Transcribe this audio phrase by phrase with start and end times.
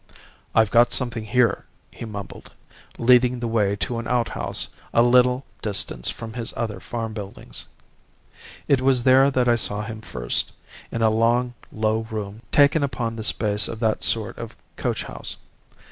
[0.55, 2.53] "'I've got something here,' he mumbled,
[2.97, 7.67] leading the way to an outhouse at a little distance from his other farm buildings.
[8.67, 10.53] "It was there that I saw him first,
[10.91, 15.37] in a long low room taken upon the space of that sort of coach house.